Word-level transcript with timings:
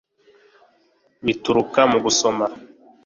bituruka 1.25 1.81
mu 1.91 1.97
gusoma. 2.05 2.45